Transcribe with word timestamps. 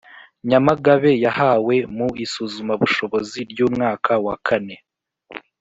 Nyamagabe 0.49 1.11
yahawe 1.25 1.75
mu 1.95 2.07
isuzumabushobozi 2.25 3.39
ry 3.51 3.59
umwaka 3.67 4.11
wakane 4.25 4.75